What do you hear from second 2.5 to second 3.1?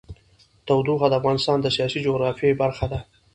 برخه ده.